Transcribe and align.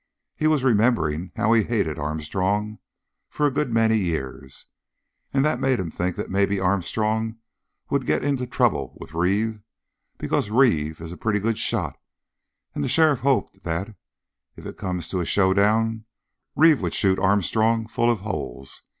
He 0.35 0.47
was 0.47 0.63
remembering 0.63 1.31
how 1.35 1.53
he'd 1.53 1.67
hated 1.67 1.99
Armstrong 1.99 2.79
for 3.29 3.45
a 3.45 3.51
good 3.51 3.71
many 3.71 3.97
years, 3.99 4.65
and 5.31 5.45
that 5.45 5.59
made 5.59 5.79
him 5.79 5.91
think 5.91 6.15
that 6.15 6.27
maybe 6.31 6.59
Armstrong 6.59 7.37
would 7.91 8.07
get 8.07 8.23
into 8.23 8.47
trouble 8.47 8.97
with 8.99 9.13
Reeve, 9.13 9.61
because 10.17 10.49
Reeve 10.49 11.01
is 11.01 11.11
a 11.11 11.17
pretty 11.17 11.37
good 11.37 11.59
shot, 11.59 11.99
and 12.73 12.83
the 12.83 12.89
sheriff 12.89 13.19
hoped 13.19 13.61
that, 13.63 13.93
if 14.55 14.65
it 14.65 14.75
come 14.75 15.01
to 15.01 15.19
a 15.19 15.23
showdown, 15.25 16.05
Reeve 16.55 16.81
would 16.81 16.95
shoot 16.95 17.19
Armstrong 17.19 17.85
full 17.87 18.09
of 18.09 18.21
holes. 18.21 18.81